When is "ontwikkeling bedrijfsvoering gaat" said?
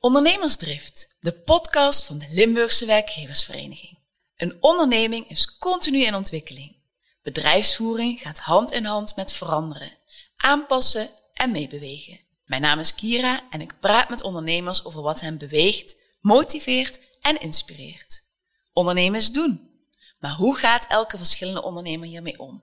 6.14-8.38